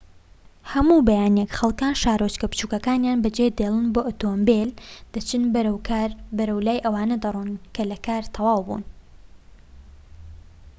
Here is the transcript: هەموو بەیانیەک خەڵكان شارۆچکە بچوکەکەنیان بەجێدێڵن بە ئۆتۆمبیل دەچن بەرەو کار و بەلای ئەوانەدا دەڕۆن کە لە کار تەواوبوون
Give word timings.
هەموو 0.71 1.05
بەیانیەک 1.07 1.51
خەڵكان 1.59 1.95
شارۆچکە 2.01 2.45
بچوکەکەنیان 2.51 3.19
بەجێدێڵن 3.25 3.87
بە 3.93 4.01
ئۆتۆمبیل 4.07 4.69
دەچن 5.13 5.43
بەرەو 5.53 5.77
کار 5.87 6.09
و 6.15 6.17
بەلای 6.37 6.83
ئەوانەدا 6.85 7.19
دەڕۆن 7.23 7.49
کە 7.75 7.83
لە 7.91 7.97
کار 8.05 8.23
تەواوبوون 8.35 8.83